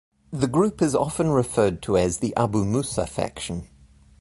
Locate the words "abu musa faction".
2.35-3.67